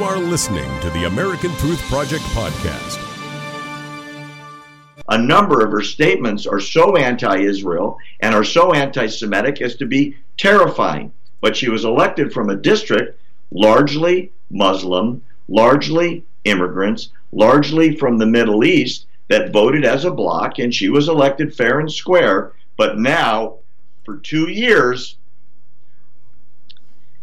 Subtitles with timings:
[0.00, 2.98] You are listening to the American Truth Project podcast.
[5.10, 9.76] A number of her statements are so anti Israel and are so anti Semitic as
[9.76, 11.12] to be terrifying.
[11.42, 18.64] But she was elected from a district largely Muslim, largely immigrants, largely from the Middle
[18.64, 22.52] East that voted as a bloc, and she was elected fair and square.
[22.78, 23.56] But now,
[24.06, 25.16] for two years,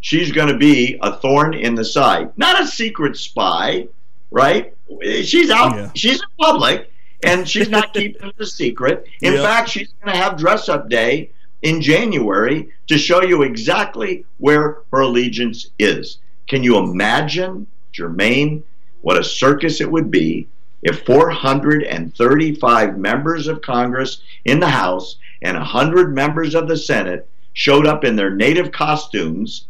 [0.00, 2.30] she's going to be a thorn in the side.
[2.36, 3.88] Not a secret spy,
[4.30, 4.74] right?
[5.22, 5.90] She's out, yeah.
[5.94, 6.90] she's in public,
[7.24, 9.06] and she's not keeping it a secret.
[9.22, 9.42] In yeah.
[9.42, 11.30] fact, she's going to have dress up day
[11.62, 16.18] in January to show you exactly where her allegiance is.
[16.46, 18.62] Can you imagine, Jermain,
[19.02, 20.46] what a circus it would be
[20.82, 27.86] if 435 members of Congress in the House and 100 members of the Senate showed
[27.86, 29.66] up in their native costumes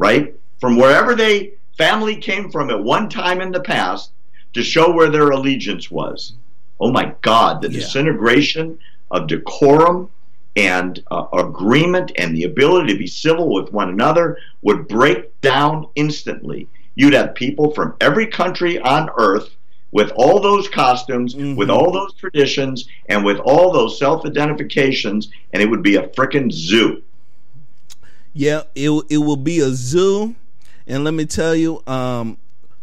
[0.00, 0.34] right?
[0.58, 4.10] From wherever they family came from at one time in the past
[4.54, 6.32] to show where their allegiance was.
[6.80, 7.80] Oh my God, the yeah.
[7.80, 8.78] disintegration
[9.10, 10.10] of decorum
[10.56, 15.86] and uh, agreement and the ability to be civil with one another would break down
[15.94, 16.66] instantly.
[16.94, 19.50] You'd have people from every country on earth
[19.92, 21.56] with all those costumes, mm-hmm.
[21.56, 26.08] with all those traditions, and with all those self identifications, and it would be a
[26.08, 27.02] frickin' zoo.
[28.32, 30.36] Yeah, it it will be a zoo,
[30.86, 32.38] and let me tell you, um,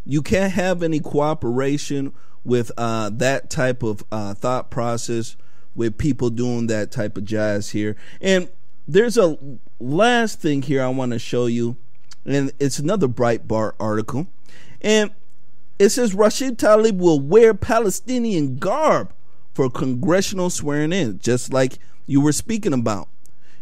[0.06, 5.38] you can't have any cooperation with uh, that type of uh, thought process
[5.76, 7.96] with people doing that type of jazz here.
[8.20, 8.50] And
[8.88, 9.38] there's a
[9.80, 11.78] last thing here I want to show you,
[12.26, 14.28] and it's another Breitbart article,
[14.82, 15.12] and
[15.80, 19.14] it says Rashida Tlaib will wear Palestinian garb
[19.54, 23.08] for congressional swearing in, just like you were speaking about.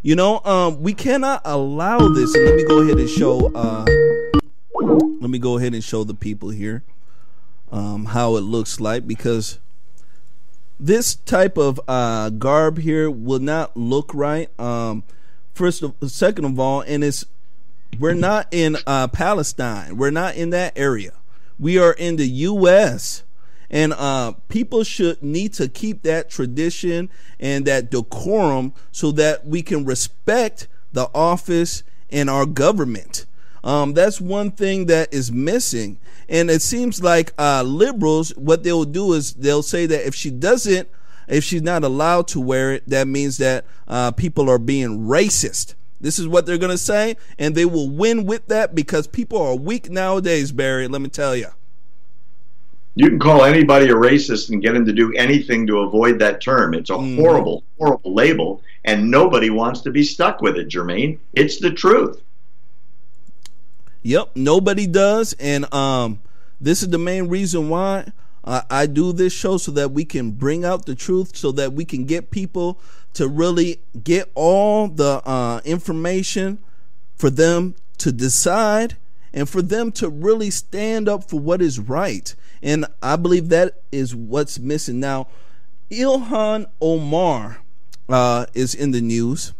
[0.05, 2.35] You know, um, we cannot allow this.
[2.35, 3.51] And let me go ahead and show.
[3.55, 3.85] Uh,
[5.19, 6.83] let me go ahead and show the people here
[7.71, 9.57] um, how it looks like because
[10.79, 14.47] this type of uh, garb here will not look right.
[14.59, 15.01] Um,
[15.55, 17.25] first, of, second of all, and it's
[17.97, 19.97] we're not in uh, Palestine.
[19.97, 21.13] We're not in that area.
[21.57, 23.23] We are in the U.S
[23.75, 27.09] and uh, people should need to keep that tradition
[27.41, 33.25] and that decorum so that we can respect the office and our government.
[33.65, 35.99] Um, that's one thing that is missing.
[36.29, 40.31] And it seems like uh, liberals, what they'll do is they'll say that if she
[40.31, 40.87] doesn't,
[41.27, 45.75] if she's not allowed to wear it, that means that uh, people are being racist.
[45.99, 49.41] This is what they're going to say, and they will win with that because people
[49.41, 50.87] are weak nowadays, Barry.
[50.87, 51.47] Let me tell you
[52.95, 56.41] you can call anybody a racist and get them to do anything to avoid that
[56.41, 56.73] term.
[56.73, 57.17] It's a mm.
[57.17, 61.19] horrible, horrible label, and nobody wants to be stuck with it, Jermain.
[61.33, 62.21] It's the truth.
[64.01, 66.21] Yep, nobody does, and um,
[66.61, 68.11] this is the main reason why
[68.45, 71.73] uh, I do this show so that we can bring out the truth, so that
[71.73, 72.79] we can get people
[73.15, 76.59] to really get all the uh, information
[77.15, 78.95] for them to decide
[79.35, 82.33] and for them to really stand up for what is right.
[82.63, 85.01] And I believe that is what's missing.
[85.01, 85.27] Now,
[85.91, 87.57] Ilhan Omar
[88.07, 89.53] uh, is in the news,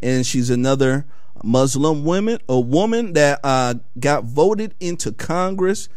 [0.00, 1.04] and she's another
[1.44, 5.88] Muslim woman, a woman that uh, got voted into Congress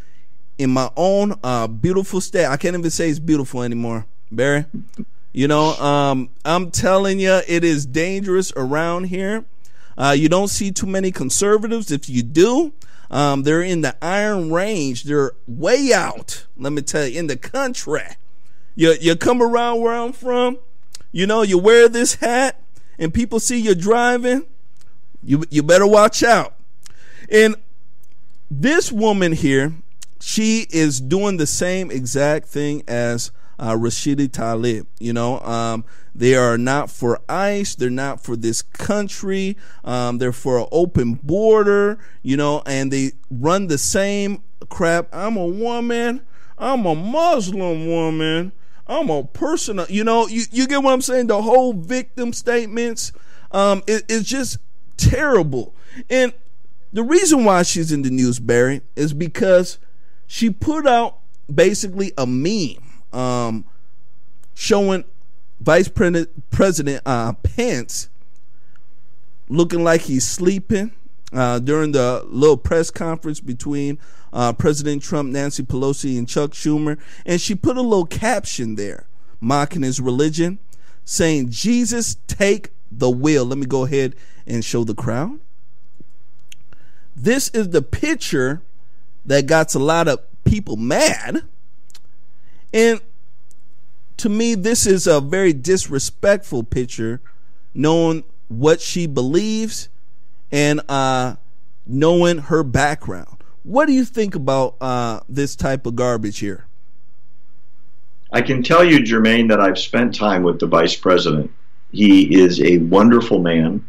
[0.57, 2.45] in my own uh, beautiful state.
[2.45, 4.65] I can't even say it's beautiful anymore, Barry.
[5.31, 9.45] You know, um, I'm telling you, it is dangerous around here.
[9.97, 11.91] Uh, you don't see too many conservatives.
[11.91, 12.73] If you do,
[13.11, 15.03] um, they're in the iron range.
[15.03, 16.45] They're way out.
[16.57, 18.01] Let me tell you, in the country.
[18.75, 20.57] You you come around where I'm from.
[21.11, 22.59] You know, you wear this hat,
[22.97, 24.45] and people see you driving.
[25.23, 26.55] You you better watch out.
[27.29, 27.55] And
[28.49, 29.73] this woman here,
[30.19, 34.85] she is doing the same exact thing as uh, Rashida Tlaib.
[34.99, 37.75] You know, um, they are not for ICE.
[37.75, 39.57] They're not for this country.
[39.83, 45.07] Um, they're for an open border, you know, and they run the same crap.
[45.11, 46.21] I'm a woman.
[46.57, 48.51] I'm a Muslim woman.
[48.87, 49.81] I'm a person.
[49.89, 51.27] You know, you, you get what I'm saying?
[51.27, 53.11] The whole victim statements
[53.53, 54.57] um, it, it's just
[54.97, 55.75] terrible.
[56.09, 56.33] And
[56.91, 59.77] the reason why she's in the news, Barry, is because
[60.27, 61.19] she put out
[61.53, 62.82] basically a meme
[63.13, 63.65] um,
[64.53, 65.03] showing
[65.59, 68.09] Vice President uh, Pence
[69.49, 70.91] looking like he's sleeping
[71.31, 73.99] uh, during the little press conference between
[74.31, 76.99] uh, President Trump, Nancy Pelosi, and Chuck Schumer.
[77.25, 79.07] And she put a little caption there
[79.39, 80.59] mocking his religion,
[81.05, 83.45] saying, Jesus, take the wheel.
[83.45, 84.15] Let me go ahead
[84.47, 85.39] and show the crowd.
[87.15, 88.61] This is the picture
[89.25, 91.43] that got a lot of people mad.
[92.73, 92.99] And
[94.17, 97.21] to me, this is a very disrespectful picture,
[97.73, 99.89] knowing what she believes
[100.51, 101.35] and uh,
[101.85, 103.43] knowing her background.
[103.63, 106.65] What do you think about uh, this type of garbage here?
[108.31, 111.51] I can tell you, Jermain, that I've spent time with the vice president.
[111.91, 113.85] He is a wonderful man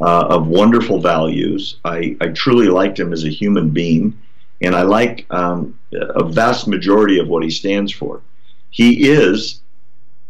[0.00, 1.78] uh, of wonderful values.
[1.84, 4.20] I, I, truly liked him as a human being,
[4.60, 8.22] and I like um, a vast majority of what he stands for.
[8.70, 9.60] He is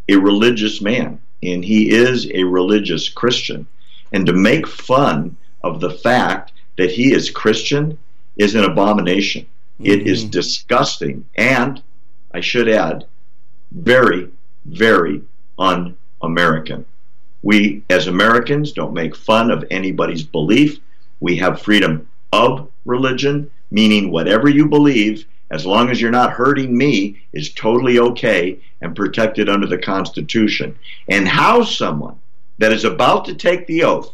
[0.09, 3.67] a religious man, and he is a religious Christian.
[4.11, 7.97] And to make fun of the fact that he is Christian
[8.37, 9.45] is an abomination.
[9.79, 9.91] Mm-hmm.
[9.91, 10.31] It is mm-hmm.
[10.31, 11.81] disgusting, and
[12.33, 13.05] I should add,
[13.71, 14.29] very,
[14.65, 15.21] very
[15.59, 16.85] un American.
[17.43, 20.79] We, as Americans, don't make fun of anybody's belief.
[21.19, 26.75] We have freedom of religion, meaning whatever you believe, as long as you're not hurting
[26.77, 30.77] me, is totally okay and protected under the Constitution.
[31.07, 32.19] And how someone
[32.57, 34.13] that is about to take the oath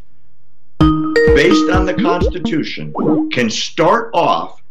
[0.79, 2.94] based on the Constitution
[3.31, 4.61] can start off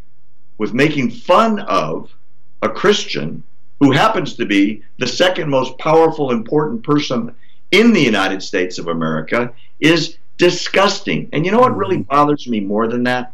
[0.58, 2.14] with making fun of
[2.62, 3.42] a Christian
[3.80, 7.34] who happens to be the second most powerful, important person
[7.72, 11.28] in the United States of America is disgusting.
[11.32, 13.32] And you know what really bothers me more than that?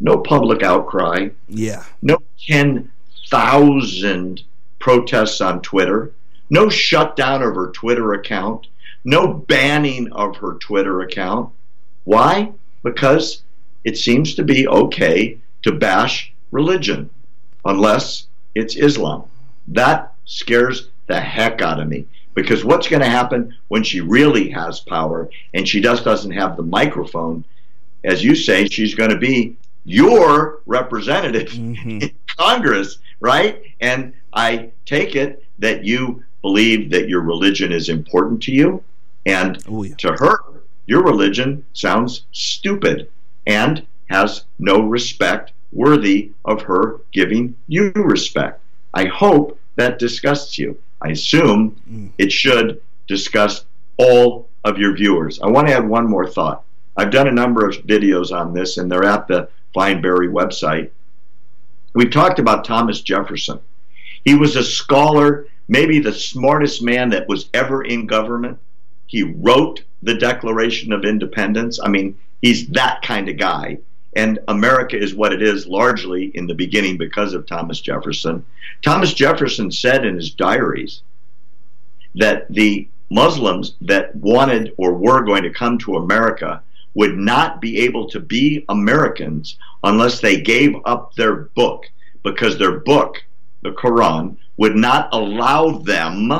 [0.00, 1.30] No public outcry.
[1.48, 1.84] Yeah.
[2.02, 4.42] No 10,000
[4.78, 6.12] protests on Twitter.
[6.50, 8.66] No shutdown of her Twitter account.
[9.04, 11.52] No banning of her Twitter account.
[12.04, 12.52] Why?
[12.82, 13.42] Because
[13.84, 17.10] it seems to be okay to bash religion
[17.64, 19.24] unless it's Islam.
[19.68, 22.06] That scares the heck out of me.
[22.34, 26.56] Because what's going to happen when she really has power and she just doesn't have
[26.56, 27.44] the microphone?
[28.04, 29.56] As you say, she's going to be
[29.86, 31.90] your representative mm-hmm.
[32.02, 33.62] in Congress, right?
[33.80, 38.84] And I take it that you believe that your religion is important to you.
[39.24, 39.94] And oh, yeah.
[39.96, 40.38] to her,
[40.86, 43.10] your religion sounds stupid
[43.46, 48.60] and has no respect worthy of her giving you respect.
[48.94, 50.78] I hope that disgusts you.
[51.02, 52.10] I assume mm.
[52.18, 53.66] it should disgust
[53.98, 55.40] all of your viewers.
[55.40, 56.64] I want to add one more thought.
[56.96, 60.90] I've done a number of videos on this, and they're at the Vineberry website.
[61.94, 63.60] We talked about Thomas Jefferson.
[64.24, 68.58] He was a scholar, maybe the smartest man that was ever in government.
[69.06, 71.78] He wrote the Declaration of Independence.
[71.82, 73.78] I mean, he's that kind of guy.
[74.14, 78.44] And America is what it is largely in the beginning because of Thomas Jefferson.
[78.82, 81.02] Thomas Jefferson said in his diaries
[82.14, 86.62] that the Muslims that wanted or were going to come to America
[86.96, 91.84] would not be able to be Americans unless they gave up their book,
[92.22, 93.22] because their book,
[93.62, 96.32] the Quran, would not allow them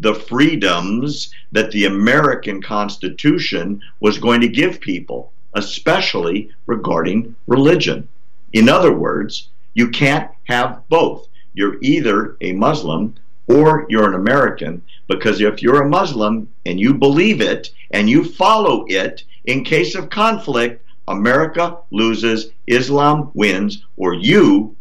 [0.00, 8.08] the freedoms that the American Constitution was going to give people especially regarding religion.
[8.52, 11.28] In other words, you can't have both.
[11.54, 13.14] You're either a Muslim
[13.46, 18.24] or you're an American, because if you're a Muslim and you believe it and you
[18.24, 24.76] follow it, in case of conflict, America loses, Islam wins, or you,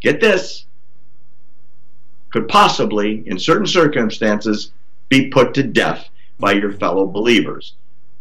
[0.00, 0.66] get this,
[2.30, 4.70] could possibly, in certain circumstances,
[5.08, 7.74] be put to death by your fellow believers.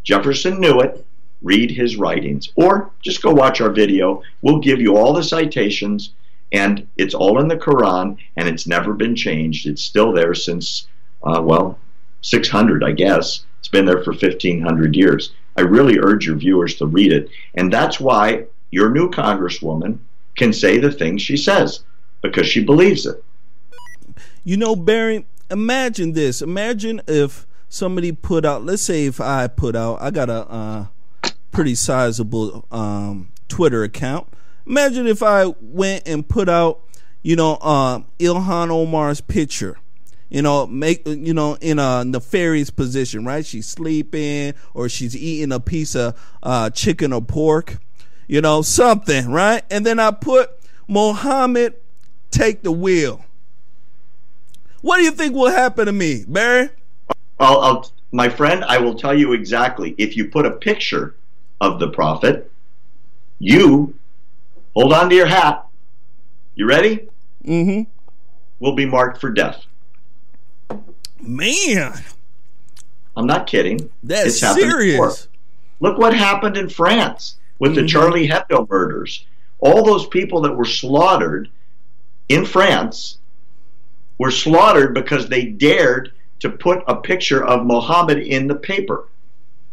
[0.04, 1.06] Jefferson knew it
[1.42, 4.24] read his writings, or just go watch our video.
[4.42, 6.14] We'll give you all the citations,
[6.52, 9.68] and it's all in the Quran, and it's never been changed.
[9.68, 10.88] It's still there since,
[11.24, 11.78] uh, well,
[12.22, 13.46] 600, I guess.
[13.60, 15.34] It's been there for 1,500 years.
[15.58, 20.00] I really urge your viewers to read it, and that's why your new Congresswoman
[20.36, 21.84] can say the things she says,
[22.22, 23.24] because she believes it.
[24.44, 26.42] You know, Barry, imagine this.
[26.42, 30.86] Imagine if somebody put out, let's say if I put out, I got a, uh,
[31.52, 34.28] pretty sizable um, Twitter account.
[34.68, 36.82] Imagine if I went and put out,
[37.24, 39.80] you know, uh, Ilhan Omar's picture.
[40.30, 43.46] You know, make you know in a nefarious position, right?
[43.46, 47.78] She's sleeping or she's eating a piece of uh, chicken or pork,
[48.28, 49.64] you know, something, right?
[49.72, 50.50] And then I put
[50.88, 51.76] Mohammed
[52.32, 53.24] take the wheel.
[54.82, 56.70] What do you think will happen to me, Barry?
[57.40, 59.96] Well, I'll, my friend, I will tell you exactly.
[59.98, 61.16] If you put a picture
[61.62, 62.52] of the prophet,
[63.40, 63.96] you
[64.76, 65.66] hold on to your hat.
[66.56, 67.08] You ready?
[67.46, 67.90] Mm-hmm.
[68.60, 69.64] Will be marked for death.
[71.28, 71.94] Man.
[73.16, 73.90] I'm not kidding.
[74.04, 75.28] That's it's serious.
[75.80, 77.82] Look what happened in France with mm-hmm.
[77.82, 79.26] the Charlie Hebdo murders.
[79.60, 81.50] all those people that were slaughtered
[82.30, 83.18] in France
[84.20, 89.08] were slaughtered because they dared to put a picture of Muhammad in the paper.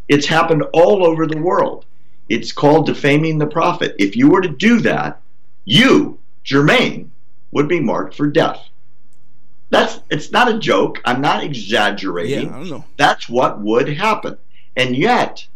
[0.09, 1.85] It's happened all over the world.
[2.29, 3.95] It's called defaming the prophet.
[3.99, 5.21] If you were to do that,
[5.65, 7.11] you, Jermain,
[7.53, 8.69] would be marked for death.
[9.75, 11.01] That's it's not a joke.
[11.05, 12.49] I'm not exaggerating.
[12.49, 12.85] Yeah, I know.
[12.97, 14.39] That's what would happen.
[14.77, 15.47] And yet,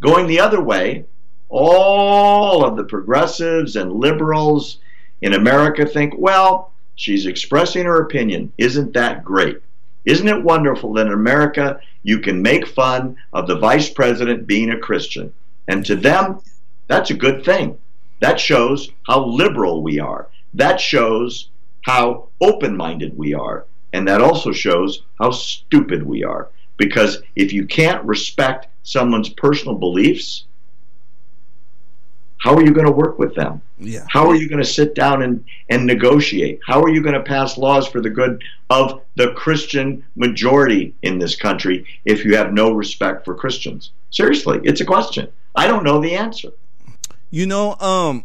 [0.00, 1.04] going the other way,
[1.48, 4.78] all of the progressives and liberals
[5.22, 8.52] in America think, well, she's expressing her opinion.
[8.58, 9.60] Isn't that great?
[10.04, 14.70] Isn't it wonderful that in America you can make fun of the vice president being
[14.70, 15.32] a Christian?
[15.68, 16.40] And to them,
[16.88, 17.78] that's a good thing.
[18.20, 20.26] That shows how liberal we are.
[20.52, 21.50] That shows
[21.84, 23.66] how open minded we are.
[23.92, 26.48] And that also shows how stupid we are.
[26.76, 30.46] Because if you can't respect someone's personal beliefs,
[32.38, 33.62] how are you going to work with them?
[33.78, 34.04] Yeah.
[34.08, 36.60] How are you going to sit down and, and negotiate?
[36.66, 41.18] How are you going to pass laws for the good of the Christian majority in
[41.18, 43.92] this country if you have no respect for Christians?
[44.10, 45.28] Seriously, it's a question.
[45.54, 46.50] I don't know the answer.
[47.30, 48.24] You know, um,